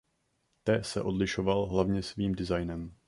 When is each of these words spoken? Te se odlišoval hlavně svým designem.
Te 0.63 0.83
se 0.83 1.01
odlišoval 1.01 1.65
hlavně 1.65 2.03
svým 2.03 2.35
designem. 2.35 2.93